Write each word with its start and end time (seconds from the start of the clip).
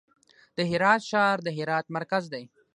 د 0.57 0.59
هرات 0.71 1.01
ښار 1.09 1.37
د 1.43 1.47
هرات 1.57 1.85
مرکز 1.97 2.23
دی 2.33 2.43